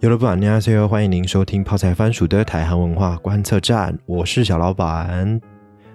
[0.00, 5.40] 有了不，你好，C 欢迎您收听泡菜番薯的台韩文化观测站，我是小老板。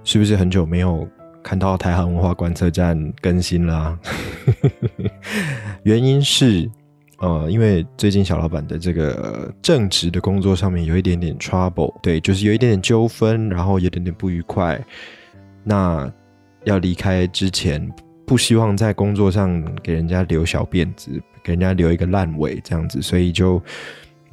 [0.03, 1.07] 是不是很久没有
[1.41, 3.97] 看到台韩文化观测站更新啦、
[5.83, 6.69] 原因是，
[7.19, 14.77] 呃，因为最近小老板的这个正职的工作上面有一点点 trouble，对，就是有一点点纠纷，然后有点点不愉快。
[15.63, 16.11] 那
[16.65, 17.89] 要离开之前，
[18.27, 23.61] 不希望在工作上给人家留小辫子，给人家留一个烂尾这样子，所以就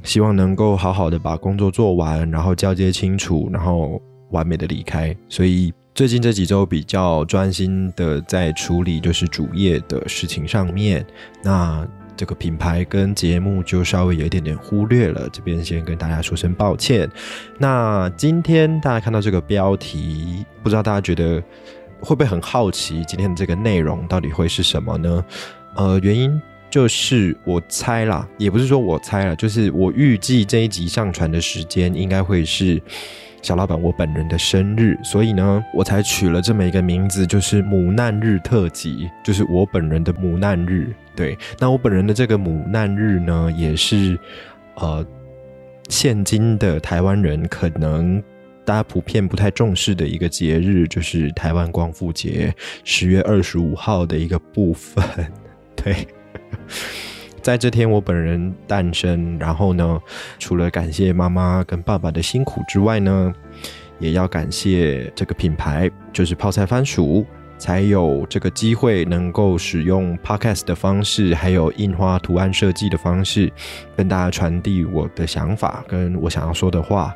[0.02, 4.00] 希望能够好好的把工作做完，然后交接清楚，然后
[4.30, 5.14] 完美的离开。
[5.28, 11.04] 所以最近这几周比较专心的在处理就是主业的事情上面，
[11.42, 11.86] 那
[12.16, 17.10] 这个品牌跟节目就稍微有一点点忽略了，这边先跟大家说声抱歉。
[17.58, 21.42] 那今天大家看到这个标题，不知道大家觉得
[22.00, 25.24] 会不会很好奇今天的这个内容到底会是什么呢？
[25.76, 32.80] 呃，原因就是我猜啦，也不是说我猜了，就是我预计这一集上传的时间应该会是
[33.42, 40.94] 小老板我本人的生日，所以呢，我才取了这么一个名字，就是母难日特辑，就是我本人的母难日。
[41.16, 44.18] 对，那我本人的这个母难日呢，也是
[44.76, 45.04] 呃，
[45.88, 48.22] 现今的台湾人可能
[48.64, 55.04] 大家普遍不太重视的一个节日，就是台湾光复节，十月二十五号的一个部分。
[55.74, 56.06] 对，
[57.42, 60.00] 在这天我本人诞生，然后呢，
[60.38, 63.32] 除了感谢妈妈跟爸爸的辛苦之外呢，
[63.98, 67.26] 也要感谢这个品牌，就是泡菜番薯。
[67.58, 73.52] 才有这个机会能够使用 podcast 的方式，还有印花图案设计的方式，
[73.94, 77.14] 跟大家传递我的想法跟我想要说的话。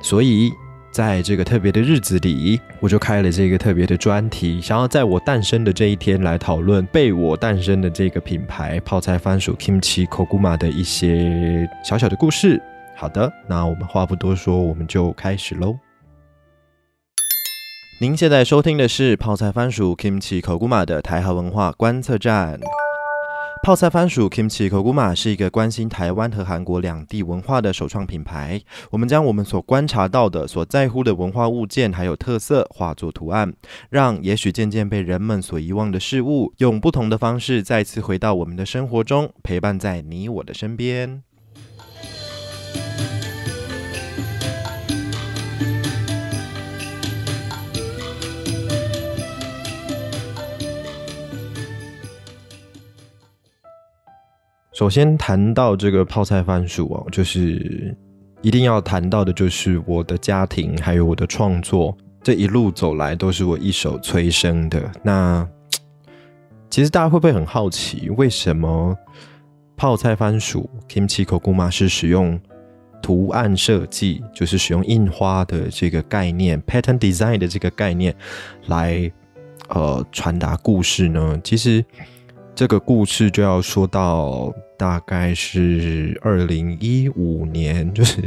[0.00, 0.52] 所以，
[0.94, 12.62] 在这个特别的日子里，我就开了这个特别的专题，想要在我诞生的这一天来讨论被我诞生的这个品牌泡菜番薯 Kimchi Koguma 的一些小小的故事。
[12.94, 15.76] 好的，那我们话不多说，我们就开始喽。
[18.00, 22.60] 您现在收听的是泡菜番薯 Kimchi Koguma 的台韩文化观测站。
[23.64, 28.60] 泡菜番薯 Kimchi Koguma 是一个关心台湾和韩国两地文化的首创品牌。
[28.90, 33.54] 我们将我们所观察到的、所在乎的文化物件还有特色化作图案，
[33.88, 41.22] 让也许渐渐被人们所遗忘的事物，用不同的方式再次回到我们的生活中，陪伴在你我的身边。
[54.74, 57.96] 首先谈到这个泡菜番薯哦，就是
[58.42, 64.90] 一定要谈到的，就是我的家庭还有我的创作，这一路走来都是我一手催生的。
[65.04, 65.48] 那
[66.68, 68.96] 其实大家会不会很好奇，为什么
[69.76, 72.36] 泡菜番薯 Kimchi Koguma 是使用
[73.00, 78.12] 图案设计，就是使用印花的这个概念，pattern design 的这个概念
[78.66, 79.08] 来
[79.68, 81.40] 呃传达故事呢？
[81.44, 81.84] 其实。
[82.54, 88.22] 这个故事就要说到大概是二零一五年， 就是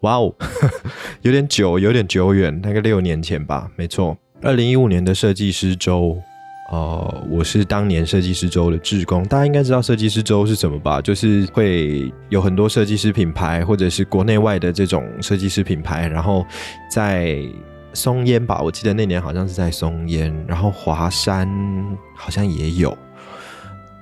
[0.00, 0.34] 哇哦，
[1.22, 4.16] 有点久，有点久远，大概六年前吧，没错。
[4.42, 6.20] 二零一五年的设计师周，
[6.72, 11.00] 呃，我是当年设计师周的志工，大家应该知道设计师周是什么吧？
[11.00, 16.44] 就是会有很多设计师品牌，或者是国内外的这种设计师品牌，然后
[16.90, 17.38] 在
[17.92, 21.48] 松烟吧，我记得那年好像是在松烟，然后华山
[22.16, 22.96] 好像也有。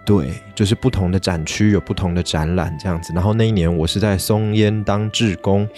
[0.06, 3.12] 对，就是不同的展区有不同的展览这样子。
[3.12, 5.69] 然后那一年我是在松烟当志工，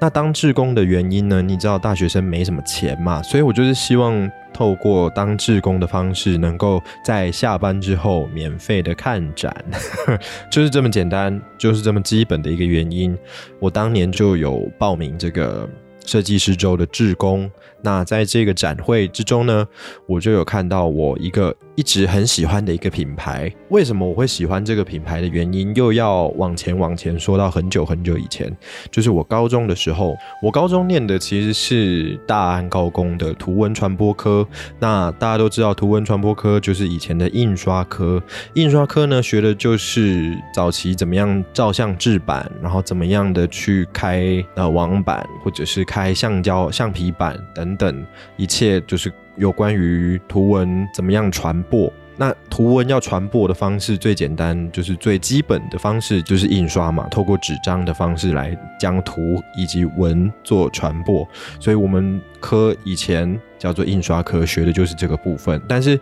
[0.00, 1.40] 那当志工的原因呢？
[1.40, 9.54] 你知道大学生没什么钱嘛，所以我就是希望透过当志工的方式，能够在下班之后免费的看展，
[10.50, 13.16] 就是这么简单，就是这么基本的一个原因。
[13.60, 15.70] 我当年就有报名这个
[16.04, 17.48] 设计师周的志工。
[17.82, 19.66] 那在这个展会之中呢，
[20.06, 23.52] 我就有看到我一个一直很喜欢的一个品牌。
[23.70, 28.54] 为什么我会喜欢这个品牌的原因，又要往前往前说到很久很久以前，
[28.90, 30.16] 就是我高中的时候。
[30.42, 34.46] 我高中念的其实是大安高工的图文传播科。
[34.78, 38.22] 那大家都知道，图文传播科就是以前的印刷科。
[38.54, 47.67] 印刷科呢，学的就是早期怎么样照相制版，然后怎么样的去开呃网版，或者是开橡胶橡皮板等。
[47.76, 48.06] 等等，
[48.36, 51.92] 一切就是有关于图文怎么样传播。
[52.20, 61.24] 那图文要传播的方式最简单，就是最基本的方式就是印刷嘛，透过纸张的方式来将图以及文做传播。
[61.60, 65.62] 所以我们科以前叫做印刷科，学的就是这个部分。
[65.68, 65.98] 但是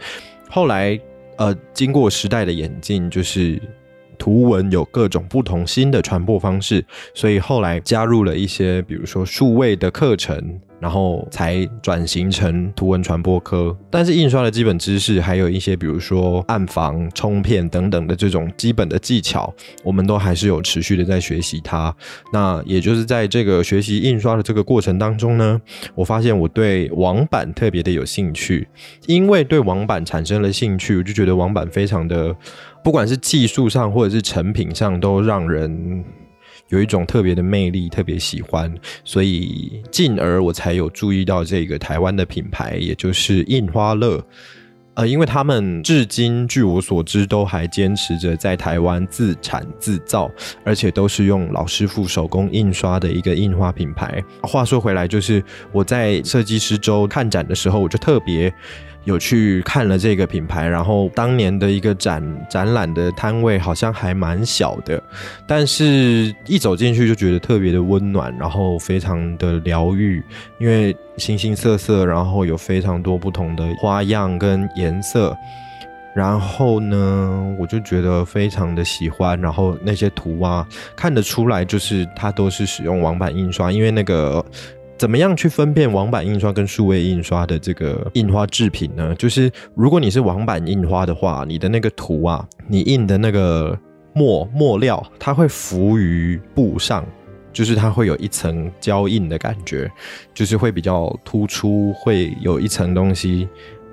[0.48, 0.98] 后来，
[1.36, 3.60] 呃，经过时代的演进，就是
[4.18, 6.84] 图文有各种不同新的传播方式，
[7.14, 10.60] 所以后来加入了一些，比如说数位的课程。
[10.78, 19.52] 然后才转型成图文传播科，但是印刷的基本知识，还有一些比如说暗房、冲片等等的这种基本的技巧，
[19.82, 21.92] 我们都还是有持续的在学习它。
[22.30, 25.58] 那也就是在这个学习印刷的这个过程当中呢，
[25.94, 28.68] 我发现我对网版特别的有兴趣，
[29.06, 32.36] 因为对网版产生了兴趣，我就觉得网版非常的，
[32.86, 36.04] 不管是技术上或者是成品上，都让人。
[36.68, 38.72] 有一种特别的魅力，特别喜欢，
[39.02, 44.24] 所以进而我才有注意到这个台湾的品牌，也就是印花乐。
[44.94, 50.30] 呃，因为他们至今据我所知都还坚持着在台湾自产自造，
[50.64, 54.22] 而且都是用老师傅手工印刷的一个印花品牌。
[54.42, 55.42] 话说回来，就是
[55.72, 58.52] 我在设计师周看展的时候，我就特别。
[59.06, 65.00] 有去看了这个品牌，然后当年的一个展展览的摊位好像还蛮小的，
[65.46, 70.20] 但是一走进去就觉得特别的温暖，然后非常的疗愈，
[70.58, 75.36] 因为形形色色，然后有非常多不同的花样跟颜色，
[76.12, 80.66] 然后呢，我就觉得非常的喜欢，然后那些图啊
[80.96, 84.44] 看得出来就是它都是使用网版印刷，因为那个。
[84.98, 89.14] 怎么样去分辨网版印刷跟数位印刷的这个印花制品呢？
[89.16, 93.78] 就是如果你是网版印花的话，你的那个图啊，你印的那个
[94.14, 97.06] 墨墨料，它会浮于布上，
[97.52, 99.90] 就是它会有一层胶印的感觉，
[100.32, 103.46] 就是会比较突出，会有一层东西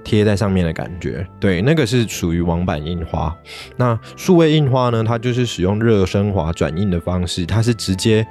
[0.05, 1.27] 贴在上面的感觉。
[1.37, 3.35] 对，那个是属于网版印花。
[3.75, 5.03] 那数位印花呢？
[5.03, 8.25] 它就是使用热升华转印的方式，它是直接。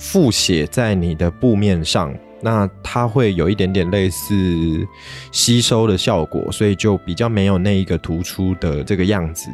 [0.00, 4.34] 复写在你的布面上，那它会有一点点类似
[5.30, 9.50] 吸收的效果，所以就比较没有那一个突出的这个样子。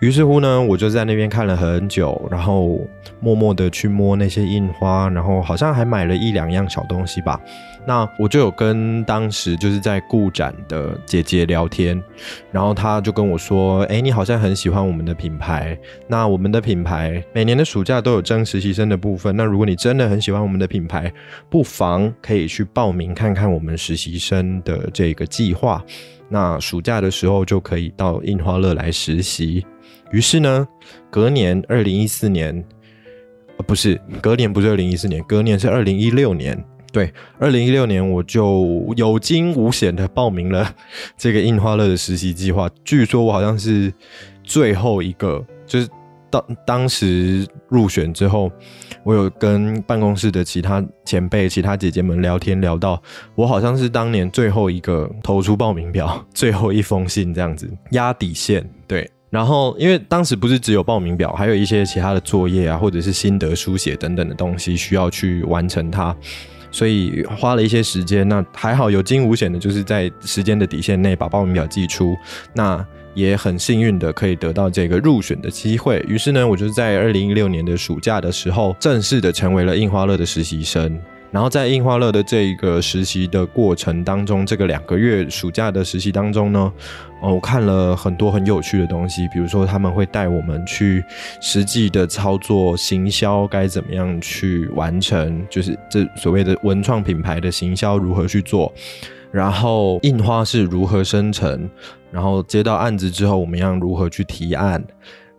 [0.00, 2.80] 于是乎呢，我就在那边看了很久，然后
[3.20, 7.40] 默默的去摸那些印花，然后好像还买了一两样小东西吧。
[7.86, 12.02] 那我就有跟当时就是在顾展的姐姐聊天，
[12.50, 15.78] 然后她就跟我说：“哎，你好像很喜欢我们的品牌。
[16.08, 19.36] 那我们的品牌每年的暑假都有征实习生的部分。
[19.36, 21.12] 那如果你真的很喜欢我们的品牌，
[21.48, 25.80] 不妨可以去报名看看我们实习生的这个计划。
[26.28, 29.64] 那暑假的时候就可以到印花乐来实习。”
[30.10, 30.66] 于是呢，
[31.08, 32.64] 隔年二零一四年，
[33.56, 36.56] 呃，不是隔年，不是二零一四年，隔年是二零一六年。
[36.96, 40.74] 对，二零一六年我就有惊无险的报名了
[41.14, 42.70] 这个印花乐的实习计划。
[42.86, 43.92] 据说我好像是
[44.42, 45.86] 最后一个，就是
[46.30, 48.50] 当当时入选之后，
[49.04, 52.98] 我有跟办公室的其他前辈、其他姐姐们聊天，聊到
[53.34, 58.66] 我好像是当年最后一个投出报名表、 最后一封信这样子压底线。
[58.86, 59.06] 对。
[59.28, 66.16] 然后，因为当时不是只有报名表，还有一些其他的作业啊，或者是心得书写等等的东西需要去完成它，
[66.76, 68.28] 所以花了一些时间。
[68.28, 72.14] 那还好有惊无险的，就是在时间的底线内把报名表寄出。
[72.52, 72.84] 那
[73.14, 76.04] 也很幸运的可以得到这个入选的机会。
[76.06, 81.00] 于是呢，我就在二零一六年的暑假的时候，正式的成为了印花乐的实习生。
[81.36, 86.72] 然后在印花乐的这一个实习的过程当中，这个两个月暑假的实习当中呢，
[87.20, 91.04] 哦，我看了很多很有趣的东西，比如说他们会带我们去
[91.42, 98.72] 实际的操作行销，该怎么样去完成，就是这所谓的文创品牌的行销如何去做，
[99.30, 101.68] 然后印花是如何生成，
[102.10, 104.82] 然后接到案子之后我们要如何去提案，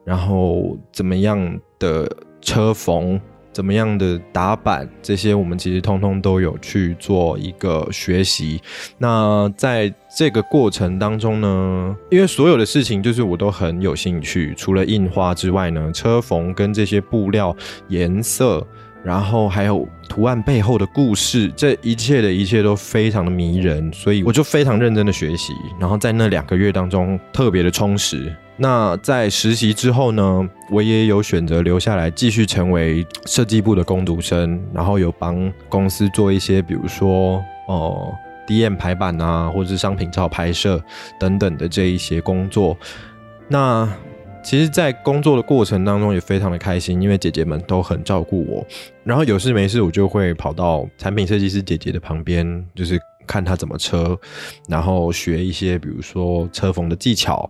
[0.06, 2.08] 然后怎么样的
[2.40, 3.20] 车缝。
[3.58, 8.62] 怎么样的打板，这些我们其实通通都有去做一个学习。
[9.00, 17.56] 那在这个过程当中呢，因为所有的事情就是我都很有兴趣，除了印花之外呢，车缝跟这些布料
[17.88, 18.64] 颜色，
[19.04, 25.52] 然后还有图案背后的故事，这一切的一切都非常的迷人，所以我就非常认真的学习。
[25.80, 28.32] 然后在那两个月当中，特别的充实。
[28.60, 38.12] 那在实习之后呢，我也有选择留下来继续成为设计部的工读生，然后有帮公司做一些，比如说哦
[38.48, 40.84] DM 排版啊，或者是商品照拍摄
[41.20, 42.76] 等等的这一些工作。
[43.48, 43.88] 那
[44.44, 48.66] 其实，在工作的过程当中也非常的开心，因为姐姐们都很照顾我。
[49.04, 52.98] 然后有事没事，我就会跑到产品设计师姐姐的旁边，就是
[53.28, 54.18] 看她怎么车，
[54.70, 57.50] 然后学一些，比如说车缝的技巧。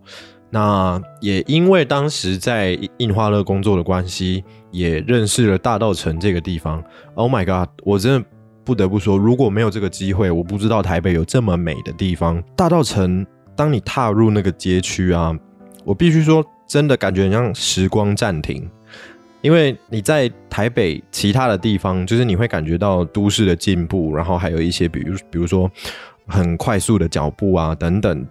[0.50, 6.84] 那也因为当时在印花乐工作的关系，也认识了大道城这个地方。
[7.16, 7.70] Oh my god！
[7.84, 8.28] 我真的
[8.64, 12.42] 不得不说，如果没有这个机会，我不知道台北有这么美的地方。
[12.56, 13.26] 大道城，
[13.56, 15.38] 当你踏入那个街区啊，
[15.84, 18.70] 我必须说，真的感觉很像时光暂停。
[19.42, 25.70] 因为你在台北其他的地方，就是你会感觉到都市的进步，然后还有一些比如比如说
[26.26, 28.26] 很快速的脚步啊等等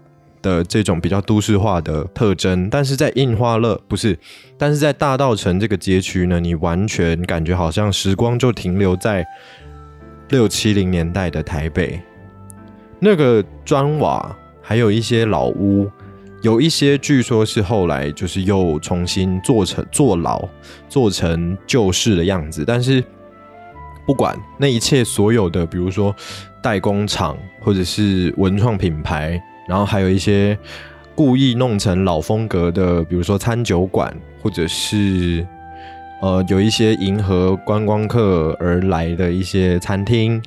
[0.47, 4.17] 的这种比较都市化的特征，但是在印花乐不是，
[4.57, 9.27] 但是在大道城这个街区呢，你完全感觉好像时光就停留在
[10.29, 12.01] 六七零年代的台北，
[13.01, 15.91] 那个砖瓦还有一些老屋。
[16.43, 20.49] 有一些据说是后来就是又重新做成做老，
[20.89, 22.63] 做成旧式的样子。
[22.65, 23.03] 但是
[24.07, 26.15] 不管那一切所有的，比如说
[26.63, 30.59] 代工厂或者是文创品牌，然后还有一些
[31.15, 35.47] 故意弄成老风格的，比如说餐酒馆，或者是
[36.23, 40.43] 呃有一些迎合观光客而来的一些餐厅，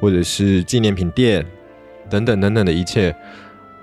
[0.00, 1.44] 或者是纪念品店
[2.08, 3.14] 等等等等的一切。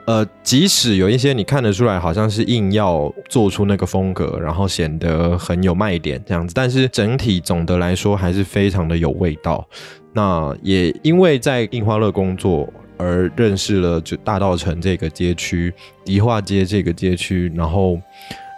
[0.06, 9.68] 呃，即使有一些你看得出来，好像是硬要做出那个风格，然后显得很有卖点这样子，但是整体总的来说还是非常的有味道。
[10.14, 15.74] 那也因为在印花乐工作而认识了就大道城这个街区、
[16.04, 18.00] 迪化街这个街区，然后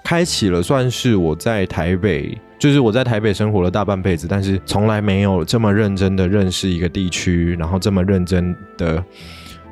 [0.03, 9.03] 开启了算是我在台北，就是我在台北生活了大半辈子，但是从来没有这么认真的认识一个地区，然后这么认真的。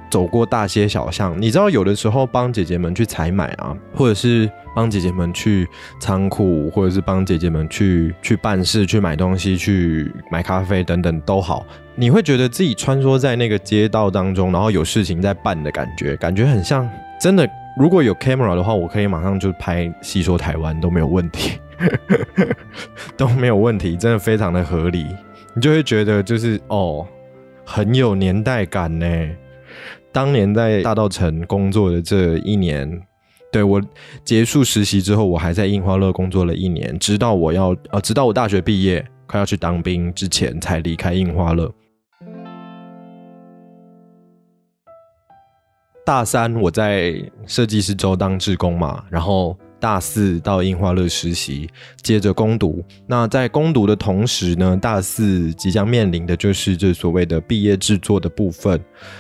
[0.10, 5.68] 走过大街小巷，你知道有的时候帮姐姐们去采买啊，或者是帮姐姐们去
[6.00, 11.66] 仓库，或者是帮姐姐们去去办事、去买东西、去买咖啡等等都好，
[11.96, 16.88] 你会觉得自己穿梭在那个街道当中，然后有事情在办的感觉，感觉很像
[17.20, 17.50] 真的。
[17.76, 21.60] 如果有 camera 的话，我可以马上就拍细说台湾都没有问题，
[23.18, 25.08] 都没有问题，真的非常的合理。
[25.56, 27.04] 你就会觉得就是哦，
[27.66, 29.08] 很有年代感呢。
[30.12, 33.02] 当年在大道城工作的这一年，
[33.51, 33.82] 对我
[34.24, 41.74] 结束实习之后，我还在印花乐工作了一年，直到我要呃，直到我大学毕业快要去当兵之前，才离开印花乐。
[46.06, 49.58] 大三我在设计师周当志工嘛，然后。
[49.80, 51.70] 大四到樱花乐实习，
[52.02, 52.84] 接着攻读。
[53.06, 58.80] 那在攻读的同时呢，大四即将面临的就是这所谓的毕业制作的部分。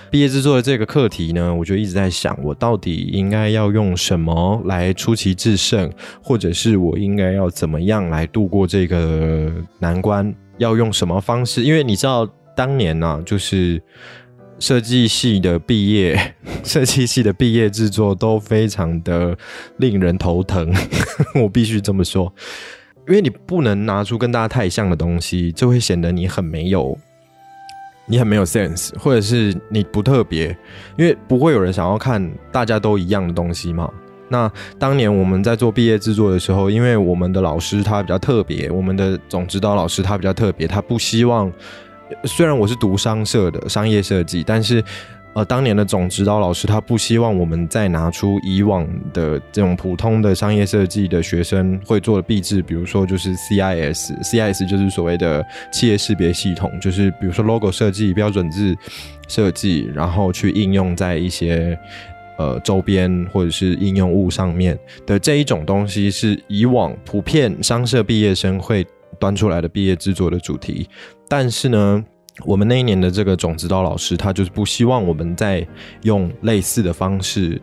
[0.09, 10.33] 毕业制作的这个课题呢，我就一直在想，我到底应该要用什么来出奇制胜，或者是我应该要怎么样来度过这个难关？
[10.57, 11.63] 要用什么方式？
[11.63, 13.81] 因为你知道，当年呢，就是。
[14.59, 19.37] 设计系的毕业， 设计系的毕业制作都非常的
[19.77, 20.73] 令人头疼，
[21.41, 22.33] 我必须这么说，
[23.07, 26.97] 因为你不能拿出跟大家太像的东西，就会显得你很没有，
[28.07, 30.57] 你很没有 sense，或者是你不特别，
[30.97, 33.89] 因为不会有人想要看大家都一样的东西嘛。
[34.29, 41.51] 那当年我们在做毕业制作的时候，因为我们的老师他比较特别，我们的总指导老师他比较特别，他不希望。
[42.23, 44.83] 虽然我是读商社的商业设计，但是，
[45.33, 58.75] 呃，当年的总指导老师他不希望我们再拿出以往的这种普通的商业设计的学生会做的壁纸，比如说就是 CIS，CIS 就是所谓的企业识别系统，就是比如说 logo 设计、标准字
[59.27, 61.77] 设计，然后去应用在一些
[62.39, 68.83] 呃周边或者是应用物上面的这一种东西，是以往普遍商社毕业生会
[69.19, 70.87] 端出来的毕业制作的主题。
[71.27, 72.03] 但是呢，
[72.45, 75.67] 我们那一年的这个总指导老师，他就是不希望我们再
[76.03, 77.61] 用类似的方式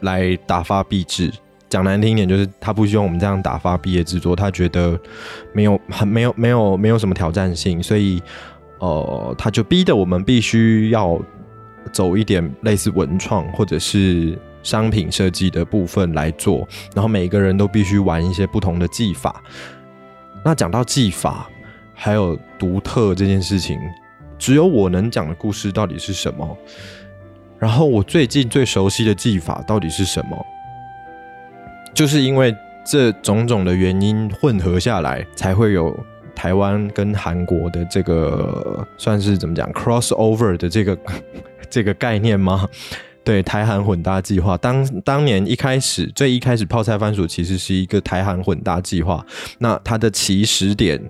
[0.00, 1.30] 来打发毕制。
[1.68, 4.98] 讲难听一点，就是他不希望我们这样打发毕业制作，他觉得
[5.52, 8.20] 没有很没有没有没有什么挑战性，所以
[8.80, 11.16] 呃，他就逼得我们必须要
[11.92, 19.40] 走一点类似文创或者是商品设计的部分来做，然后每个人都必须玩一些不同的技法。
[20.44, 21.48] 那讲到技法。
[22.02, 23.78] 还有独特这件事情，
[24.38, 26.56] 只有我能讲的故事到底是什么？
[27.58, 30.46] 然后我最近最熟悉的技法到底是什么？
[31.92, 32.56] 就是因为
[32.86, 35.94] 这种种的原因混合下来，才会有
[36.34, 40.96] 台湾跟韩国的这个算是怎么讲 cross over 的这个
[41.68, 42.66] 这个概念吗？
[43.22, 49.24] 对，台韩混搭计划，当当年一开始最一开始泡菜番薯其实是一个台韩混搭计划，
[49.58, 51.00] 那它的起始点。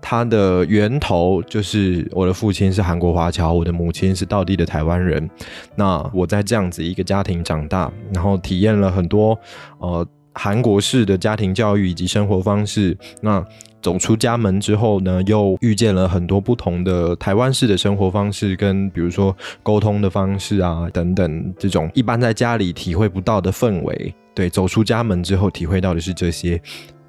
[0.00, 5.30] 它的源头就是我的父亲是韩国华侨，我的母亲是道地的台湾人。
[5.76, 9.38] 那我在这样子一个家庭长大，然后体验了很多
[9.78, 12.96] 呃韩国式的家庭教育以及生活方式。
[13.20, 13.44] 那
[13.82, 24.14] 走出家门之后呢，又遇见了很多不同的台湾式的生活方式，跟比如说沟通的方式啊等等，这种一般在家里体会不到的氛围。
[24.34, 26.60] 对，走出家门之后体会到的是这些。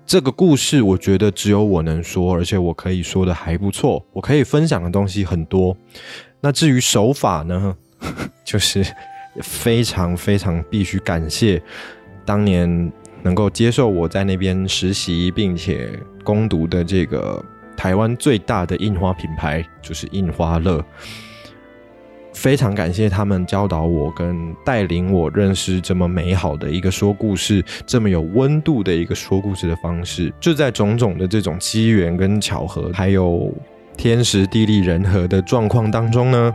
[0.06, 5.76] 这个故事我觉得只有我能说，而且我可以说的还不错，我可以分享的东西很多。
[6.42, 7.76] 那至于手法呢，
[8.44, 8.86] 就是
[9.42, 11.62] 非常非常必须感谢
[12.26, 12.92] 当年
[13.24, 15.90] 能够接受我在那边实习并且
[16.24, 17.44] 攻读的这个
[17.76, 20.84] 台湾最大的印花品牌，就是印花乐。
[22.34, 30.34] 非常感谢他们教导我跟带领我认识这么美好的一个说故事，这么有温度的一个说故事的方式。
[30.40, 33.54] 就在种种的这种机缘跟巧合，还有
[33.98, 36.54] 天时地利人和的状况当中呢，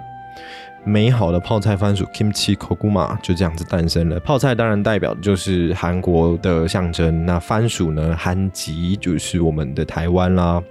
[0.86, 4.20] 美好的泡菜番薯 Kimchi Koguma 就这样子诞生了。
[4.20, 10.62] 泡菜当然代表的就是韩国的象征，那番薯呢，韩籍就是我们的台湾啦。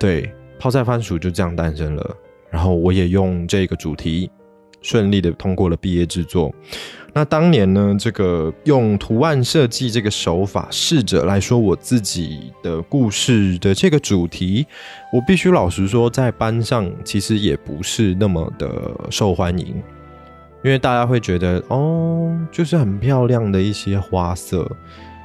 [0.00, 2.16] 对，泡菜番薯就这样诞生了。
[2.50, 4.28] 然后我也用这个主题
[4.82, 6.52] 顺利的通过了毕业制作。
[7.16, 14.66] 那当年呢，这个用图案设计这个手法，试着来说我自己的故事的这个主题，
[15.10, 18.68] 我必须老实说，在班上其实也不是那么的
[19.08, 19.82] 受欢迎，
[20.62, 24.70] 因为大家会觉得哦，就是很漂亮的一些花色。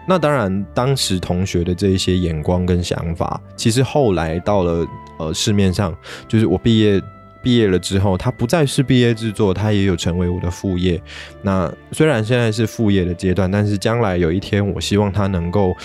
[0.07, 4.87] 那当然，当时同学的这一些眼光跟想法，其实后来到了
[5.19, 5.93] 呃市面上，
[6.25, 7.03] 就是我毕业。
[7.41, 11.01] 毕业了之后，它不再是毕业制作，它也有成为我的副业。
[11.41, 15.75] 那虽然现在是副业的阶段，但是将来有一天，我希望它能够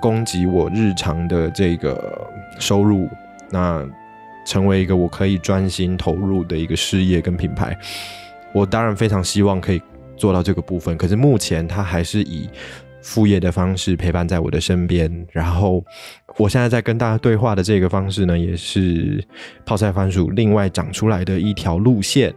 [0.00, 2.28] 供给我日常的这个
[2.58, 3.08] 收入，
[3.50, 3.86] 那
[4.46, 7.76] 成为一个我可以专心投入的一个事业跟品牌。
[8.52, 9.80] 我当然非常希望可以
[10.16, 12.48] 做到这个部分，可是目前它还是以。
[13.02, 15.84] 副业的方式陪伴在我的身边，然后
[16.38, 19.22] 我现在在跟大家对话的这个方式呢，也是
[19.66, 22.32] 泡菜番薯另外长出来的一条路线，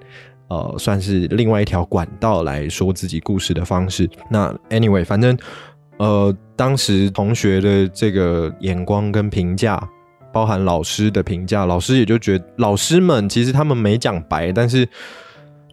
[0.48, 4.10] 呃，算是另外一条管道来说自己故事的方式。
[4.30, 5.38] 那 anyway，反正
[5.98, 9.82] 呃，当时同学的这个眼光跟评价，
[10.34, 14.88] 包含老师的评价，老师也就觉得老师们其实他们没讲白，但是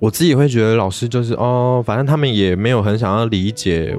[0.00, 3.96] 我自己会觉得老师就是哦，反正他们也没有很想要理解。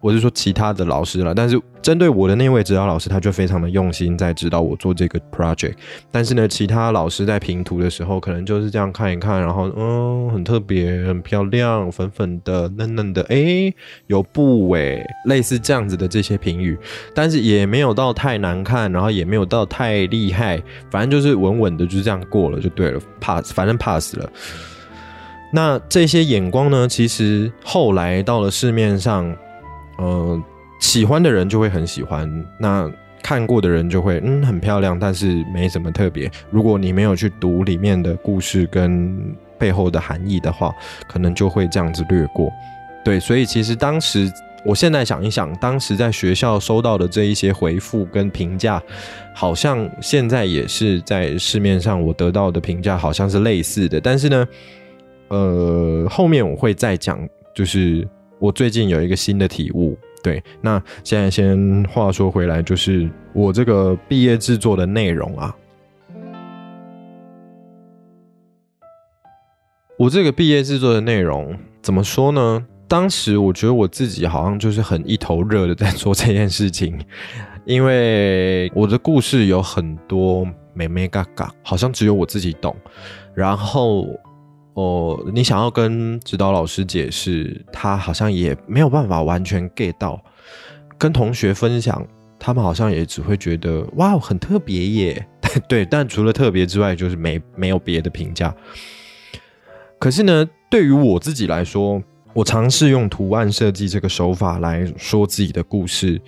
[0.00, 5.74] 我是说其他的老师了，但是针对我的那位指导老师，他就非常的用心在指导我做这个 project。
[6.12, 13.74] 但是呢，其他老师在评图的时候，可能就是这样看一看，然后嗯，很特别，很漂亮，粉粉的，嫩嫩的，哎，
[14.06, 16.78] 有布哎，类似这样子的这些评语，
[17.12, 24.30] 但是也没有到太难看，然后也没有到太厉害，反正就是稳稳的就这样过了就对了，pass，反正 pass 了。
[25.52, 29.36] 那这些眼光呢，其实后来到了市面上。
[29.98, 30.42] 呃，
[30.80, 36.30] 喜欢的人就会很喜欢，那看过的人就会嗯很漂亮，但是没什么特别。
[36.50, 40.72] 如果你没有去读里面的故事跟背后的含义的话，
[41.08, 42.48] 可能就会这样子略过。
[43.04, 44.32] 对，所以其实当时，
[44.64, 48.80] 我现在想一想，当时在学校收到的这一些回复跟评价，
[49.34, 54.00] 好像现在也是在市面上我得到的评价好像是类似的。
[54.00, 54.46] 但是呢，
[55.26, 57.18] 呃，后面我会再讲，
[57.52, 58.06] 就是。
[58.40, 65.54] 我最近有一个新的体悟，对，那现在先话说回来，就是我这个毕业制作的内容啊，
[69.98, 72.64] 我这个毕业制作的内容怎么说呢？
[72.86, 76.96] 当时我觉得我自己好像就是很一头热的在做这件事情，
[77.66, 82.76] 因为我的故事有很多美美嘎嘎，好像只有我自己懂，
[83.34, 84.06] 然后。
[84.78, 90.22] 哦，你想要跟指导老师解释，他好像也没有办法完全 get 到。
[90.96, 92.06] 跟同学分享，
[92.38, 95.26] 他们好像也只会觉得哇，很特别耶。
[95.68, 98.54] 对，但除了特别之外，就是没没有别的评价。
[99.98, 102.00] 可是呢，对于我自己来说，
[102.32, 106.22] 我尝试用图案设计这个手法来说自己的故事，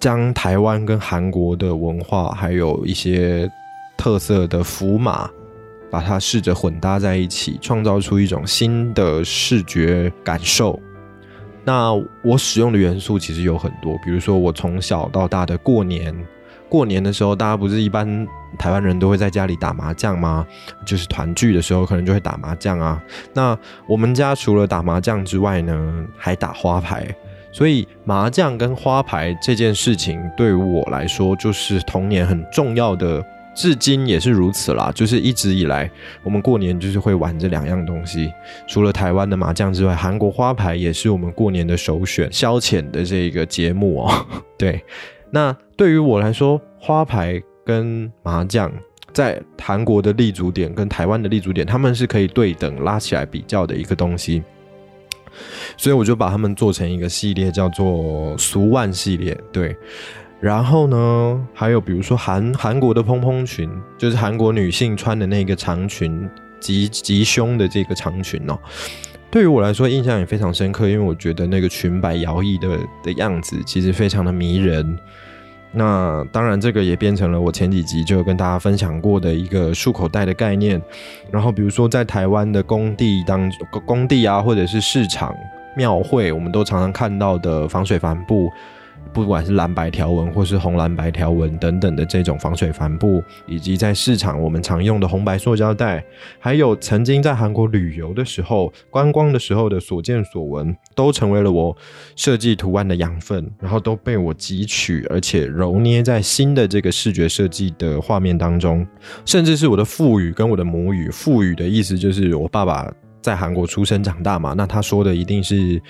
[0.00, 3.48] 将台湾跟韩国的文化，还有一些
[3.96, 5.30] 特色的符码。
[5.92, 10.80] 把它试着混搭在一起，创造出一种新的视觉感受。
[11.64, 11.92] 那
[12.24, 16.12] 我使用的元素其实有很多，比如说我从小到大的过年，
[16.66, 18.26] 过年的时候，大家不是一般
[18.58, 20.46] 台湾人都会在家里打麻将吗？
[20.86, 22.98] 就是团聚的时候，可能就会打麻将啊。
[23.34, 27.06] 那我们家除了打麻将之外呢，还打花牌。
[27.52, 33.22] 所以麻将跟花牌这件事情，对于我来说，就是童年很重要的。
[33.54, 35.90] 至今也是如此啦，就是一直以来，
[36.22, 38.32] 我们过年就是会玩这两样东西。
[38.66, 44.26] 除了台湾的麻将之外，韩国花牌也是我们过年的首选消遣的这个节目哦。
[44.56, 44.82] 对，
[45.30, 48.72] 那对于我来说，花牌跟麻将
[49.12, 54.42] 在韩国的立足点跟台湾的立足点，他们是可以对等拉起来比较的一个东西。
[55.76, 59.38] 所以我就把它们做成一个系列，叫做“俗万系列”。
[59.52, 59.76] 对。
[60.42, 66.28] 然后呢，还有比如说韩韩国的蓬蓬裙，就是韩国女性穿的那个长裙，
[66.58, 68.58] 及及胸的这个长裙哦。
[69.30, 74.98] 对于我来说，印象也非常深刻，因为我觉得那个裙摆摇曳的的样子，其实非常的迷人。
[75.70, 80.82] 那当然，这个也变成了我前几集就跟大家分享过的一个束口袋的概念。
[81.30, 83.48] 然后，比如说在台湾的工地当
[83.86, 85.32] 工地啊，或者是市场、
[85.76, 88.50] 庙会，我们都常常看到的防水帆布。
[89.12, 96.02] 不管是蓝白条纹，或是红蓝白条纹等等的这种防水帆布，以及在市场我们常用的红白塑胶袋，
[96.38, 101.76] 还有曾经在韩国旅游的时候观光的时候的所见所闻，都成为了我
[102.16, 108.86] 设计图案的养分，然后都被我汲取，而且揉捏在新的这个视觉设计的画面当中，
[109.26, 111.10] 甚至是我的父语跟我的母语。
[111.10, 112.90] 父语的意思就是我爸爸。
[113.22, 115.80] 在韩国出生长大嘛，那他说的一定是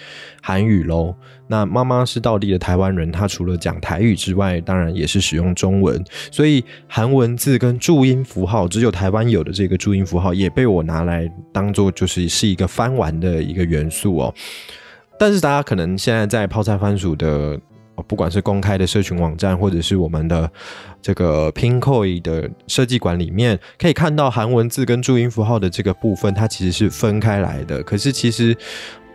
[0.42, 1.14] 韩语喽。
[1.48, 6.02] 那妈妈是道地的台湾人，她除了讲台语之外，当然也是使用中文。
[6.30, 14.34] 所以韩文字跟注音符号，只有台湾有的这个注音符号，也被我拿来当做就是是一个翻玩的一个元素哦。
[15.18, 17.58] 但是大家可能现在在泡菜番薯的。
[18.02, 20.50] 不管是公开的社群网站，或者是我们的
[21.00, 27.82] 这个 Pinkoi 的设计馆里面，可以看到韩文字跟注音符号的这个部分，它其实是分开来的。
[27.82, 28.56] 可是其实，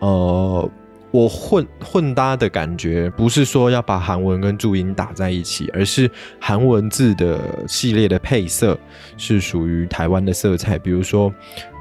[0.00, 0.70] 呃，
[1.10, 8.78] 我混混搭的感觉，不是说要把韩文跟注音打在一起，而是韩文字的系列的配色
[9.16, 10.78] 是属于台湾的色彩。
[10.78, 11.32] 比如说，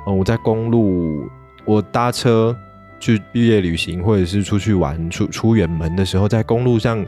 [0.05, 1.27] 呃，我在公路，
[1.65, 2.55] 我搭车。
[2.99, 7.05] 去毕业旅行，或者是出去玩、出出远门的时候，在公路上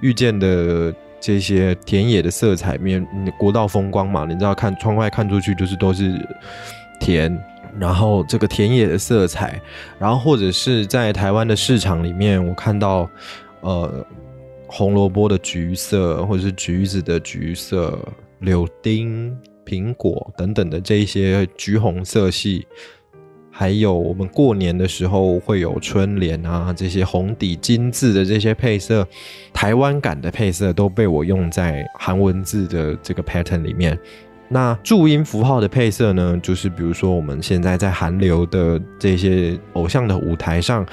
[0.00, 3.06] 遇见的这些田野的色彩面，
[3.38, 6.12] 国道风光嘛，你知道，看窗外看出去就是都是
[7.00, 7.36] 田，
[7.78, 9.60] 然后这个田野的色彩，
[9.98, 13.08] 然后或者是在台湾的市场里面，我看到
[13.60, 14.06] 呃
[14.66, 17.98] 红萝卜的橘色，或者是橘子的橘色、
[18.40, 22.66] 柳丁、苹果等等的这一些橘红色系。
[23.58, 29.08] 还有我们过年的时候会有春联啊，这些红底金字的这些配色，
[29.50, 33.98] 台湾感的配色都被我用在韩文字的这个 pattern 里面。
[34.48, 40.86] 那注音符号的配色呢，就是比如说我们现在在韩流的这些偶像的舞台上。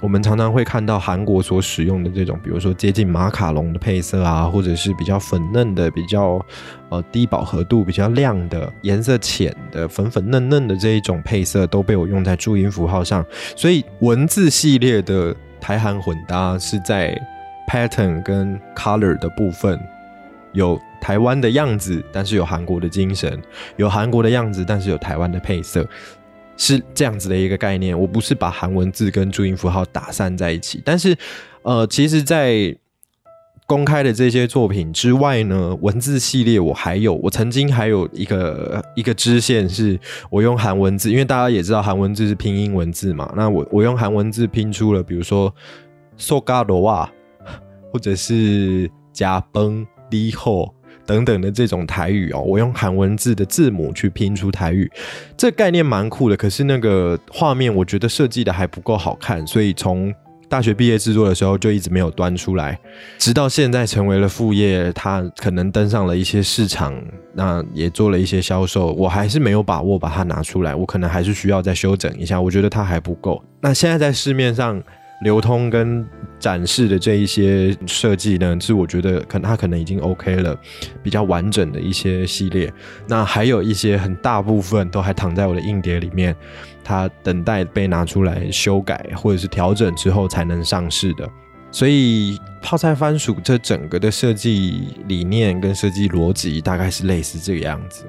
[0.00, 6.44] 我们常常会看到韩国所使用的这种，比如说接近马卡龙的配色啊，或者是比较粉嫩的、比较
[6.90, 13.24] 呃低饱和度、比较亮的、颜色浅的、粉粉嫩嫩的这一种配色，都被我用在注音符号上。
[13.56, 17.18] 所以文字系列的台韩混搭是在
[17.66, 19.80] pattern 跟 color 的部分
[20.54, 23.38] 有台湾的样子，但是有韩国的精神；
[23.76, 25.86] 有韩国的样子，但是有台湾的配色。
[26.56, 31.16] 是这样子的一个概念，我不是把韩文字跟注音符号打散在一起，但是，
[31.62, 32.72] 呃，其实，在
[33.66, 39.98] 公开的这些作品之外呢，文字系列我还有，我曾经还有一个一个支线，是
[40.30, 45.52] 我用韩文字，因为大家也知道韩文字是拼音文字嘛，那我我用韩文字拼出了，比如说
[46.16, 47.08] so ga
[47.92, 50.72] 或者是加崩 li ho。
[51.06, 54.90] 等等的这种台语哦，我用韩文字的字母去拼出台语，
[55.36, 56.36] 这概念蛮酷的。
[56.36, 60.10] 可是那个画面我觉得设计的还不够好看，所以从
[60.48, 62.80] 大学毕业制作的时候就一直没有端出来，
[63.18, 66.98] 直到现在成为了副业，它可能登上了一些市场，
[67.34, 73.44] 那也做了一些销售，我还是没有把握把它拿出来，我可能还是需要再修整一下，我觉得它还不够。
[73.60, 74.82] 那现在在市面上。
[75.22, 76.06] 流通跟
[76.44, 80.54] 展示的这一些设计呢，是我觉得可能它可能已经 OK 了，
[81.02, 82.70] 比较完整的一些系列。
[83.08, 86.36] 那还有一些很大部分都还躺在我的硬碟里面，
[86.84, 91.26] 它等待被拿出来修改或者是调整之后才能上市的。
[91.70, 98.04] 所以泡菜番薯这整个的设计理念跟设计逻辑大概是类似这个样子。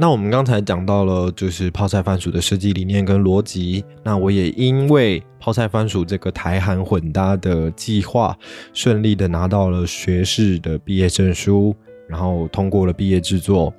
[0.00, 3.84] 那我们刚才讲到了，就是泡菜番薯的设计理念跟逻辑。
[4.02, 8.34] 那我也因为泡菜番薯这个台韩混搭的计划，
[8.72, 11.76] 顺利的拿到了学士的毕业证书，
[12.08, 13.70] 然后通过了毕业制作。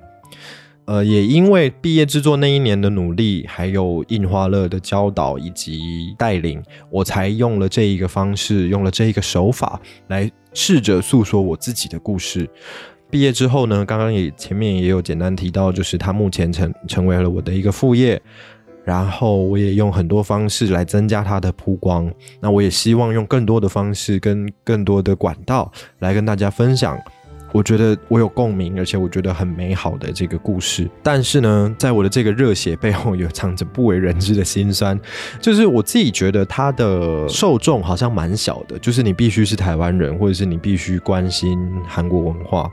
[0.84, 12.48] 呃，也因为毕业制作那一年的努力，还有印花乐的教导以及带领，我才用了这一个方式，用了这一个手法来试着诉说我自己的故事。
[13.12, 18.18] 毕业之后呢，刚刚也前面也有简单提到，就是他目前成成为了我的一个副业，
[18.86, 22.10] 然后我也用很多方式来增加它的曝光。
[22.40, 26.98] 那我也希望用更多的方式跟更多的管道来跟大家分享。
[27.52, 30.88] 我觉得我有共鸣，而且我觉得很美好的这个故事。
[31.02, 34.98] 但是呢，在我的这个热血背后，有藏着不为人知的心酸。
[35.40, 42.70] 就是我自己觉得它的受众好像蛮小的，就是你必须是台湾人，或者是你必须关心韩国文化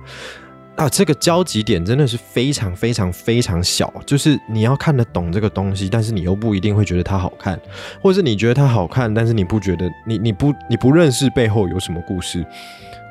[0.75, 0.87] 啊。
[0.87, 7.59] 这个交集点真的是非常非常非常小，就是你要看得懂这个东西，但是你又不一定会觉得它好看，
[8.01, 12.45] 或者是你觉得它好看，但是你不觉得你你不你不认识背后有什么故事。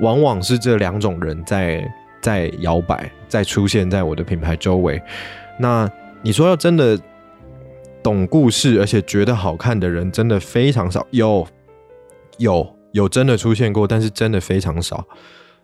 [0.01, 1.87] 往往是这两种人在
[2.21, 5.01] 在摇摆，在出现在我的品牌周围。
[5.59, 5.91] 那
[6.23, 6.99] 你说要真的
[8.03, 11.07] 懂故事，而且觉得好看的人，真的非常少。
[11.11, 11.47] 有
[12.39, 15.07] 有有真的出现过，但是真的非常少。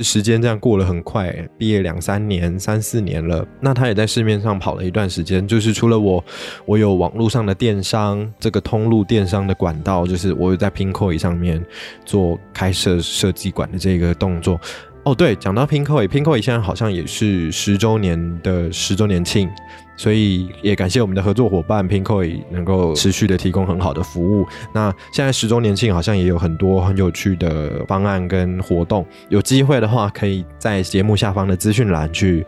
[0.00, 3.46] 时间这样过了很快，毕业两三年、三四年了。
[3.60, 5.46] 那他也在市面上跑了一段时间。
[5.46, 6.24] 就是除了我，
[6.66, 11.64] 我有网络上的电商这个通路电商的管道，就是我有在 Pinkoi 上面
[12.04, 14.60] 做开设设计馆的这个动作。
[15.04, 19.50] 哦，对，讲到 Pinkoi，Pinkoi 现在好像也是十周年的十周年庆。
[19.96, 24.44] 所以也感谢我们的合作伙伴 Pinkoi 能够持续的提供很好的服务。
[24.72, 32.44] 那现在十周年庆好像也有很多很有趣的方案跟活动，有机会的话可以在节目下方的资讯栏去。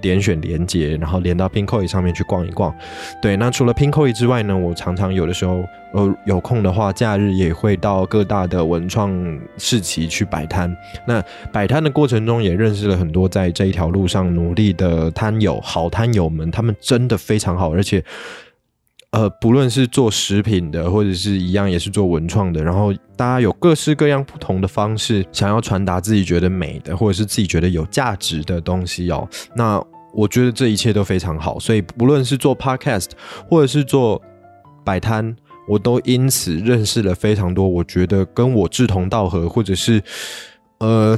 [0.00, 2.74] 点选连接，然后连到 Pinkoi 上面去逛一逛。
[3.20, 9.10] 对，那除了 Pinkoi 之外呢，我常常有的时候，呃，有空的话，假日也会到各大的文创
[9.56, 10.74] 市集去摆摊。
[11.06, 18.02] 那摆摊的过程中，也认识了很多在这一条路上努力的摊友，好摊友们，他们真的非常好，而且，
[19.12, 29.26] 呃，不论是做食品的，或者是一样也是做文创的，然后大家有各式各样不同的方式，想要传达自己觉得美的，或者是自己觉得有价值的东西哦。
[29.54, 33.10] 那我觉得这一切都非常好，所以不论是做 podcast
[33.48, 34.20] 或者是做
[34.84, 35.34] 摆摊，
[35.68, 37.66] 我都因此认识了非常多。
[37.66, 40.02] 我觉得跟我志同道合，或者是
[40.78, 41.16] 呃，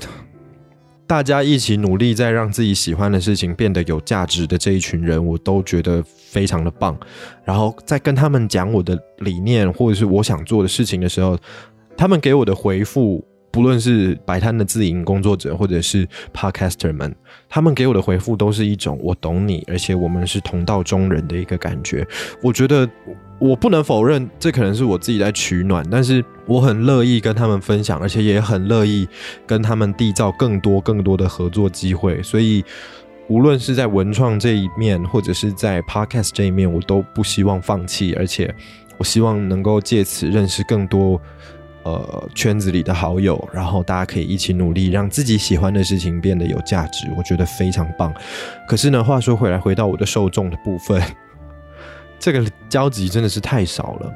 [1.09, 6.97] 大家一起努力在让自己喜欢的事情变得有价值的这一群人，我都觉得非常的棒。
[7.45, 11.37] 然后在跟他们讲我的理念或者是我想做的事情的时候，
[11.97, 13.27] 他们给我的回复。
[13.51, 17.13] 不论是摆摊的自营工作者，或者是 podcaster 们，
[17.49, 22.07] 他们给我的回复都是一种“我懂你”，而且我们是同道中人的一个感觉。
[22.43, 22.89] 我觉得
[23.41, 29.07] 我不能否认，这可能是我自己在取暖，但是我很乐意跟他们分享，而且也很乐意
[29.47, 32.21] 跟他们缔造更多更多的合作机会。
[32.23, 32.65] 所以，
[33.29, 38.53] 无论是在文创这一面，或者是在 podcast 这一面，我都不希望放弃，而且
[38.97, 41.21] 我希望能够借此认识更多。
[41.85, 48.13] 呃，圈子里的好友，然后大家可以一起努力，让自己喜欢的事情变得有价值，我觉得非常棒。
[48.67, 51.01] 可是呢，话说回来，回到我的受众的部分，
[52.19, 54.13] 这个交集真的是太少了。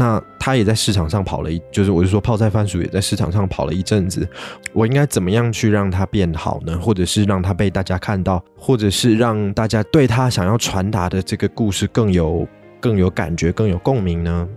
[0.00, 4.26] 那他也在市场上跑了一，就是我就说泡菜番薯也在市场上跑了一阵子，
[4.72, 6.78] 我应该怎么样去让它变好呢？
[6.78, 12.46] 或者是让它被大家看到，或者是让大家对他想要传达的这个故事更有
[12.78, 14.48] 更有感觉、更有共鸣呢？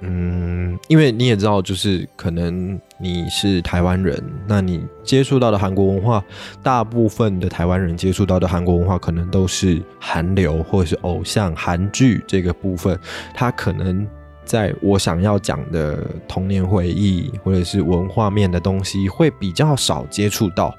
[0.00, 6.20] 嗯，因为你也知道，就是可能你是台湾人，那你接触到的韩国文化，
[6.64, 12.98] 大部分的台湾人接触到的韩国文化，可能都是韩流或者是偶像韩剧这个部分，
[13.32, 14.04] 它可能
[14.44, 20.74] 在我想要讲的童年回忆或者是文化面的东西，会比较少接触到，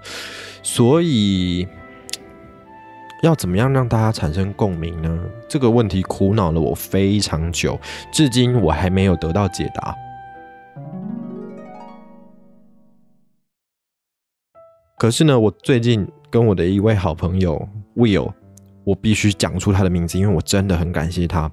[0.62, 1.68] 所以。
[3.22, 5.18] 要怎么样让大家产生共鸣呢？
[5.48, 7.80] 这个问题苦恼了我非常久，
[8.12, 9.96] 至今我还没有得到解答。
[14.98, 18.34] 可是呢，我最近跟我的一位好朋友 Will，
[18.84, 21.50] 我必须讲出他的名字，因为我真的很感谢他。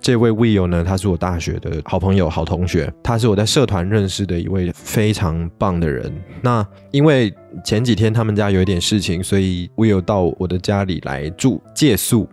[0.00, 6.12] 这位 Will 呢，他是我大学的好朋友、好同学，他是我在社团认识的一位非常棒的人。
[6.42, 7.32] 那因为
[7.64, 12.28] 前几天他们家有一点事情，所以 Will 到我的家里来住借宿。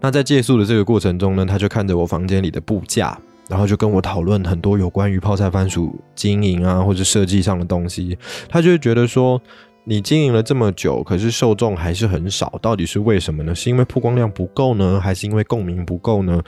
[0.00, 3.16] 那在借宿的这个过程中呢，他就看着我房间里的布架，
[3.48, 8.18] 然后就跟我讨论很多有关于泡菜番薯经营啊或者设计上的东西。
[8.48, 9.40] 他就会觉得说，
[9.84, 13.54] 你经营了这么久，可是受众还是很少，到底是为什么呢？
[13.54, 16.42] 是因为曝光量不够呢，还是因为共鸣不够呢？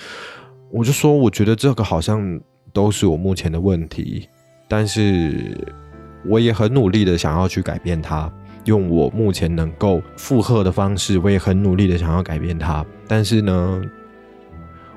[0.74, 2.40] 我就说，我觉得这个好像
[2.72, 4.28] 都是我目前的问题，
[4.66, 5.56] 但是
[6.26, 8.28] 我也很努力的想要去改变它。
[8.64, 12.84] 用我目前能够负荷的方式，我也很努力的想要改变它。
[13.06, 13.80] 但是呢，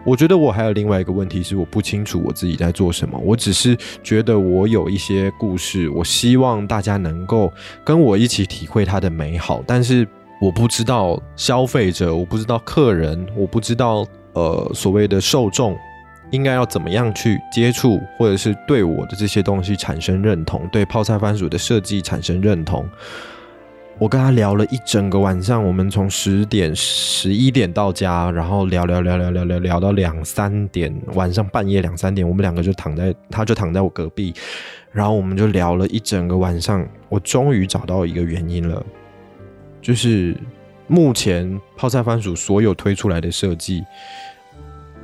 [0.03, 3.15] 我觉得我还有另外一个问题是，我不清楚我自己在做什么。
[3.19, 7.53] 我只是觉得我有一些故事，我希望大家能够
[7.85, 9.63] 跟我一起体会它的美好。
[9.67, 10.07] 但是
[10.41, 14.03] 我不知道消费者，我不知道客人，我不知道
[14.37, 15.75] 呃所谓的受众
[16.29, 22.87] 应该要怎么样去接触，或者是对我的这些东西产生认同，对泡菜番薯的设计产生认同。
[23.99, 34.31] 我跟他聊了一整个晚上，我们从十点、十一点到家，然后聊聊聊聊聊聊聊到两三点，晚上半夜两三点，我们两个就躺在，他就躺在我隔壁，
[34.91, 36.87] 然后我们就聊了一整个晚上。
[37.09, 38.85] 我终于找到一个原因了，
[39.81, 40.37] 就是
[40.87, 43.83] 目前泡菜番薯所有推出来的设计。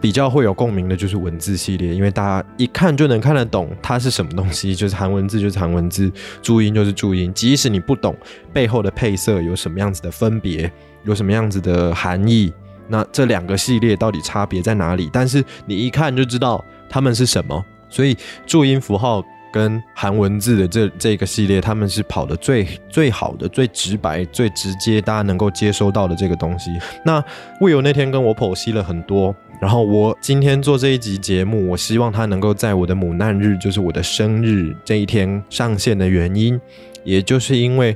[0.02, 7.34] 比较会有共鸣的就是文字系列，因为大家一看就能看得懂它是什么东西，就是韩文字就是韩文字，注音就是注音。
[7.34, 8.14] 即使你不懂
[8.52, 10.70] 背后的配色有什么样子的分别，
[11.06, 12.52] 有什么样子的含义，
[12.90, 15.10] 那这两个系列到底差别在哪里？
[15.14, 17.64] 但是你一看就知道它们是什么。
[17.88, 26.72] 所以注音符号跟韩文字的这这个系列，他们是跑的最最好的、最直白、最直接，大家能够接收到的这个东西。
[27.06, 27.24] 那
[27.62, 29.34] 魏友那天跟我剖析了很多。
[29.62, 36.60] 然后我今天做这一集节目，我希望他能够在我的母难日，就是我的生日这一天上线的原因，
[37.06, 37.96] 也就是因为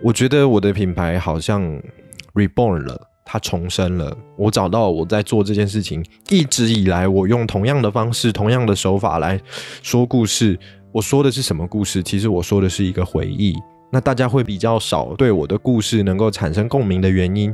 [0.00, 1.62] 我觉得我的品牌好像
[2.32, 4.16] reborn 了，它重生了。
[4.36, 9.38] 我找到我在做这件事情，一直以来我用同样的方式、同样的手法来
[9.82, 10.58] 说故事。
[10.94, 12.00] 我说的是什么故事？
[12.00, 13.52] 其实我说的是一个回忆。
[13.90, 17.52] 那大家会比较少对我的故事能够产生共鸣的原因。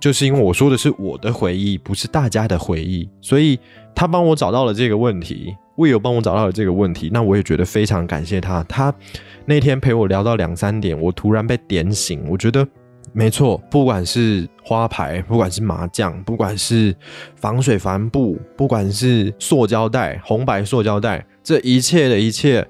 [0.00, 3.56] 就是因为我说的是我的回忆，不是大家的回忆，所以
[3.94, 8.60] 他帮我找到了这个问题，我也有帮我找到了这个问题，那我也觉得非常感谢他。
[8.64, 8.92] 他
[9.44, 12.66] 那天陪我聊到两三点，我突然被点醒，我觉得
[13.12, 16.92] 没错，不管是花牌，不管是麻将，不管是
[17.36, 22.68] 防水帆布，不管是塑胶袋，红白塑胶袋，这一切的一切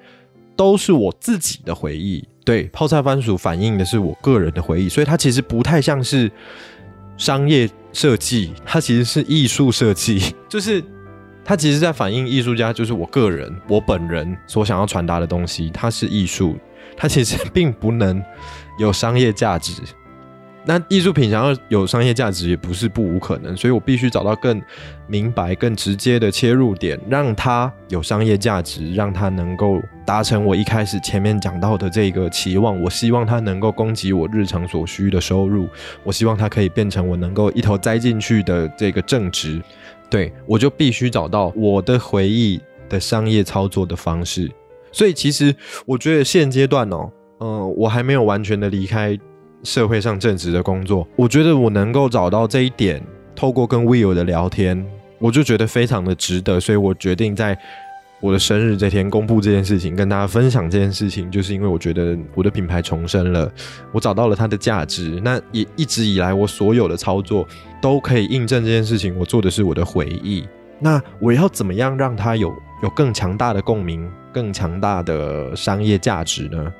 [0.55, 2.25] 都是我自己的回忆。
[2.45, 6.31] 对，泡菜番薯反映的是我个人的回忆，所以它其实不太像是。
[7.17, 10.81] 商业设计，它其实是艺术设计， 就是
[11.45, 16.57] 它其实在反映艺术家，就是我个人我本人所想要传达的东西，它是艺术，
[16.97, 18.23] 它其实并不能
[18.79, 19.73] 有商业价值。
[20.68, 24.61] 那艺术品想要有商业价值也不是不无可能，所以我必须找到更
[25.07, 32.78] 明白、更直接的切入点，让它有商业价值，让它能够达成我一开始前面讲到的这个期望。
[32.83, 35.66] 我希望它能够供给我日常所需的收入，
[36.04, 39.62] 我希望它可以变成我能够一头栽进去的这个正值。
[40.11, 44.50] 对我就必须找到我的回忆的商业操作的方式。
[44.92, 49.18] 所以其实我觉得现阶段哦，嗯，我还没有完全的离开。
[49.62, 53.03] 社会上正职的工作，我觉得我能够找到这一点，
[53.35, 54.85] 透过跟 Will 的聊天，
[55.18, 57.59] 我就觉得非常的值得，所以我决定在
[58.21, 63.51] 我的生日这天公布这件事情，跟大家分享这件事情，就是因为我觉得我的品牌重生了，
[63.92, 65.21] 我找到了它的价值。
[65.23, 67.47] 那也一直以来我所有的操作
[67.81, 70.44] 都可以印证这件事情，我做的是我的回忆。
[70.81, 76.73] 那我要怎么样让它有有更强大的共鸣，更强大的商业价值呢？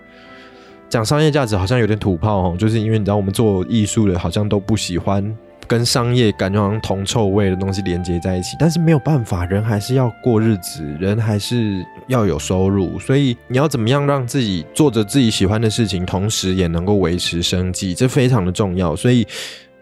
[0.89, 8.57] 讲商业价值好像有点土炮哦，就是因为你知道我们做艺术的，好像都不喜欢跟商业感觉好像铜臭味的东西连接在一起。
[8.59, 12.99] 但是没有办法，人还是要过日子，人还是要有收入。
[12.99, 18.97] 所以你要怎么样让自己做着自己喜欢的事情，同时也能够维持生计，这非常的重要。
[18.97, 19.27] 所以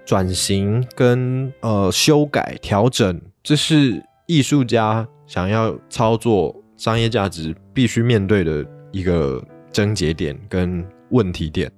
[0.05, 9.41] 转型跟呃修改调整，这是艺术家想要操作商业价值必须面对的一个
[9.71, 10.85] 症结点跟。
[11.11, 11.71] 问题点，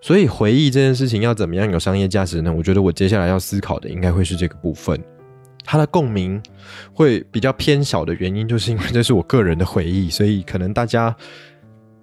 [0.00, 2.52] 所以回忆这件事情要怎么样有商业价值呢？
[2.52, 5.02] 我觉得我接下来要思考的应该会是这个部分。
[5.64, 6.42] 它的共鸣
[6.92, 11.14] 会比较偏小的原因，就是因为这是我个人的回忆，所以可能大家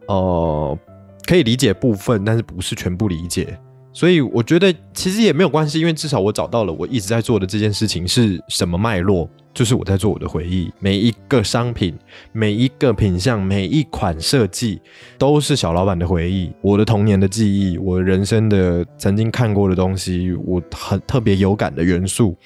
[0.08, 0.80] 哦
[1.26, 3.60] 可以理解部分，但是不是全部理解。
[3.92, 9.30] 所以我觉得其实也没有关系，因为至少我找到了我一直在做的这件事情是什么脉络。
[9.52, 11.98] 就是我在做我的回忆，每一个商品、
[12.32, 14.80] 每一个品相、每一款设计，
[15.18, 22.38] 都是小老板的回忆，我的童年的记忆，我人生的曾经看过的东西，我很特别有感的元素，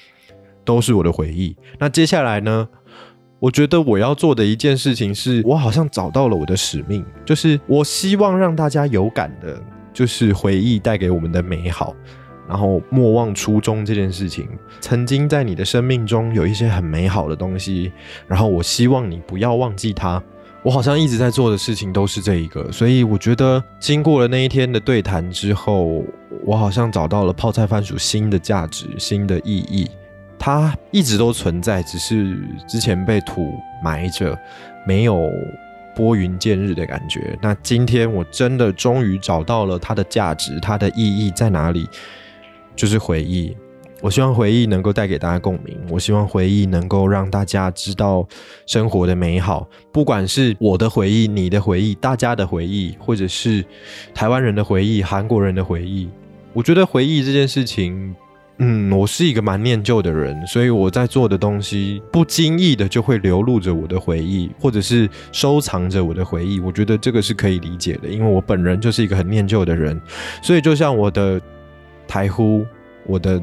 [0.64, 1.54] 都是我的回忆。
[1.78, 2.66] 那接下来呢？
[3.38, 9.62] 我觉得我要做的一件事情是，我好像找到了我的使命，就是我希望让大家有感的，
[9.94, 11.96] 就是回忆带给我们的美好。
[12.46, 14.46] 然后莫忘初衷这件事情，
[14.78, 17.90] 曾经在你的生命中有一些很美好的东西，
[18.28, 20.22] 然后我希望你不要忘记它，
[20.62, 26.04] 我好像一直在做的事情都是这一个，所以我觉得经过了那一天的对谈之后，
[26.44, 29.88] 我好像找到了泡菜番薯新的价值、新的意义。
[30.38, 32.36] 它一直都存在，只是
[32.68, 34.38] 之前被土埋着，
[34.86, 35.30] 没有
[35.94, 37.38] 拨云见日的感觉。
[37.40, 41.86] 那今天我真的终于找到了它的价值，它的意义在哪里？
[42.76, 43.56] 就是回忆。
[44.00, 48.26] 我希望回忆能够带给大家共鸣，我希望回忆能够让大家知道
[48.66, 49.66] 生活的美好。
[49.92, 53.64] 不管是我的回忆、你的回忆、大家的回忆，或者是
[54.12, 56.10] 台湾人的回忆、韩国人的回忆，
[56.52, 58.14] 我觉得回忆这件事情，
[58.58, 66.60] 嗯，我是一个蛮念旧的人，所以我在做的东西不经意的就会流露着我的回忆，或者是收藏着我的回忆。
[66.60, 70.00] 我觉得这个是可以理解的，因为我本人就是一个很念旧的人，
[70.42, 71.40] 所以就像我的
[72.06, 72.64] 台呼，
[73.06, 73.40] 我的。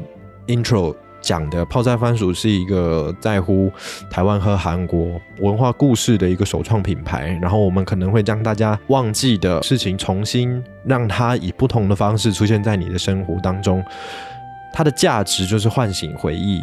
[0.48, 3.70] intro 讲的泡菜番薯是一个在乎
[4.10, 13.82] 台湾和韩国文化故事的一个首创品牌，然后我们可能会将大家忘记的事情重新让它以不同的方式出现在你的生活当中，
[14.72, 16.62] 它的价值就是唤醒回忆。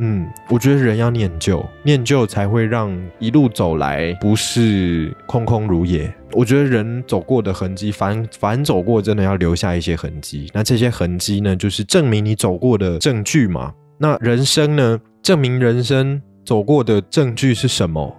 [0.00, 6.14] 嗯，我觉得人要念旧，念旧才会让一路走来不是空空如也。
[6.32, 10.48] 我觉得人走过的痕迹，凡凡走过，真的要留下一些痕迹。
[10.54, 13.74] 那这些痕迹呢，就是证明你走过的证据嘛。
[13.98, 18.16] 那人生呢，证明人生走过的证据是什么？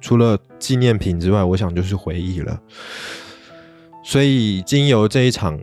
[0.00, 2.58] 除了纪念品之外，我想就是回忆了。
[4.02, 5.60] 所以，经由这一场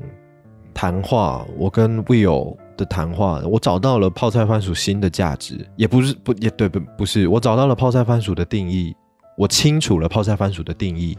[0.71, 2.55] 谈话，我跟 Will。
[2.77, 8.95] 的谈话，我找到了泡菜番薯新的价值，也不是不也对不不是，我找到了泡菜番薯的定义，
[9.35, 11.17] 我清楚了泡菜番薯的定义，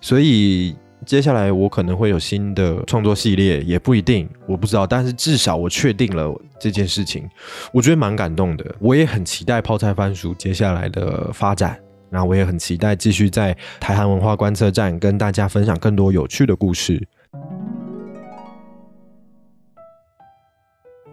[0.00, 0.74] 所以
[1.06, 7.28] 接下来我可能会有新的创作系列，也不一定，我不知道，但是至少我确定了这件事情，
[7.72, 11.78] 我觉得蛮感动的，我也很期待泡菜番薯接下来的发展，
[12.10, 17.06] 那我也很期待继续在台韩文化观测站跟大家分享更多有趣的故事。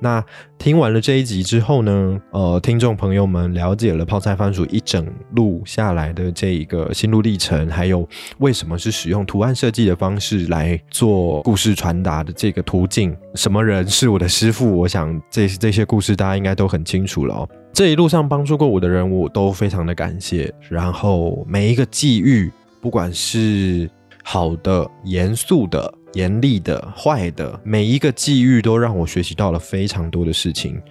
[0.05, 0.23] 那
[0.59, 2.21] 听完了这一集之后呢？
[2.29, 14.77] 呃，听众朋友们了解了泡菜番薯一整路下来的这一个心路历程，还有为什么是使用图案设计的方式来做故事传达的这个途径，什么人是我的师傅？
[14.77, 17.49] 我想这这些故事大家应该都很清楚了哦。
[17.73, 23.89] 这一路上帮助过我的人我都非常的感谢，然后每一个际遇，不管是
[24.23, 25.91] 好的、严肃的。
[26.15, 30.81] 严厉的、坏的，每一个际遇都让我学习到了非常多的事情。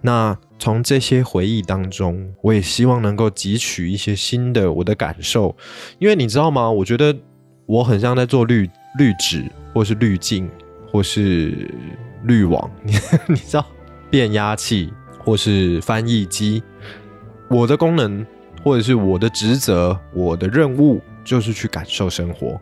[0.00, 5.56] 那从这些回忆当中，我也希望能够汲取一些新的我的感受。
[5.98, 6.70] 因为你知道吗？
[6.70, 7.16] 我觉得
[7.66, 10.48] 我很像在做滤滤纸，或是滤镜，
[10.90, 11.68] 或是
[12.24, 12.70] 滤网。
[12.82, 12.92] 你
[13.28, 13.66] 你知道，
[14.10, 16.62] 变压器或是翻译机，
[17.48, 18.24] 我的功能
[18.62, 22.60] 或者是我的职责、我的任务，就是去感受生活。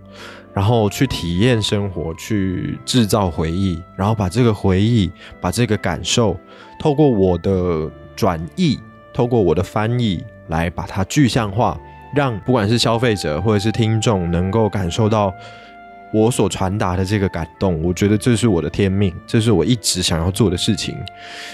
[0.57, 6.35] 然后去体验生活，去制造回忆，然后把这个回忆、把这个感受，
[6.81, 8.81] 透过我的转译，
[9.13, 11.79] 透过我的翻译，来把它具象化，
[12.15, 15.31] 让不管是消费者或者是听众能够感受到
[16.11, 17.83] 我所传达的这个感动。
[17.83, 20.97] 我觉得这是我的天命，这是我一直想要做的事情。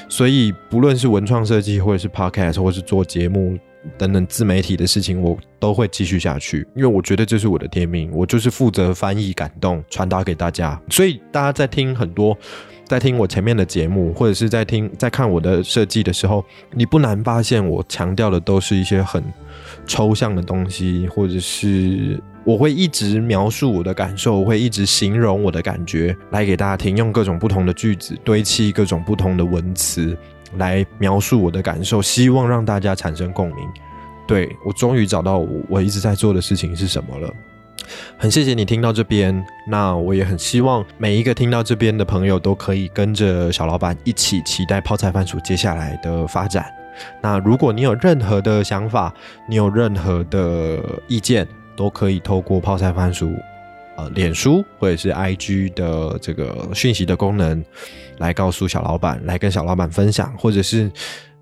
[0.08, 3.58] 所以，不论是文创设计，或者是 podcast，或是做节目。
[3.98, 10.80] 等等自媒体的事情，我都会继续下去，因为我觉得这是我的天命，我就是负责翻译、感动、传达给大家。
[10.88, 12.36] 所以大家在听很多，
[12.86, 19.22] 在听我前面的节目，或者是在听、在看我的设计的时候，你不难发现，我强调的都是一些很
[19.86, 30.16] 抽象的东西，或者是我会一直描述我的感受，我会一直形容我的感觉来给大家听，用各种不同的句子堆砌各种不同的文词。
[30.56, 33.68] 来描述我的感受，希望让大家产生共鸣。
[34.26, 35.38] 对我终于找到
[35.68, 37.32] 我一直在做的事情是什么了。
[38.16, 46.72] 很谢谢你听到这边，那我也很希望每一个听到这边的朋友都可以跟着小老板一起期待泡菜番薯接下来的发展。
[47.20, 49.12] 那如果你有任何的想法，
[49.48, 50.78] 你有任何的
[51.08, 51.46] 意见，
[51.76, 53.34] 都可以透过泡菜番薯。
[54.02, 57.64] 呃，脸书或者是 IG 的这个讯息的功能，
[58.18, 60.90] 来告诉小老板，来跟小老板分享，或者是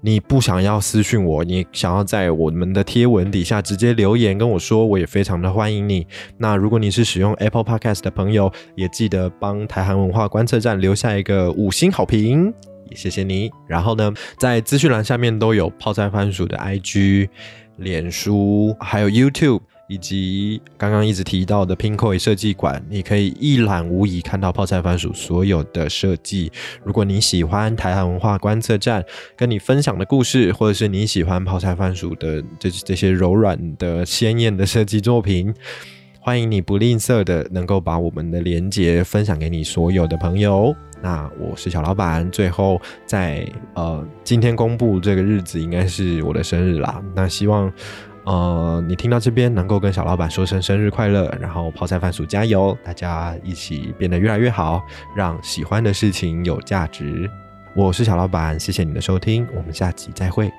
[0.01, 6.07] 你不想要私讯我，你想要在我们的贴文底下直接留言跟我说，我也非常的欢迎你。
[6.39, 12.53] 那如果你是使用 Apple Podcast 的朋友，也记得帮台韩文化观测站留下一个五星好评，
[12.91, 13.51] 也谢谢你。
[13.67, 17.29] 然后呢，在资讯栏下面都有泡菜番薯的 IG、
[17.77, 19.61] 脸书，还有 YouTube。
[19.91, 26.53] 以及刚刚一直提到的 Pinkoi 设计馆，你可以一览无遗看到泡菜番薯所有的设计。
[26.85, 29.05] 如果你喜欢台湾文化观测站
[29.37, 35.53] 跟你分享的故事，或者是你喜欢泡菜番薯的这这些柔软的鲜艳的设计作品。
[36.23, 40.73] 欢迎你不吝啬的能够把我们的连接分享给你所有的朋友。
[41.03, 47.03] 那我是小老板，最后在呃今天公布这个日子应该是我的生日啦。
[47.17, 47.73] 那希望
[48.25, 54.83] 呃你听到这边能够跟小老板说声生日快乐，然后泡菜饭薯加油，大家一起变得越来越好，
[55.17, 57.31] 让喜欢的事情有价值。
[57.75, 60.53] 我是小老板，谢谢你的收听，我们下集再会。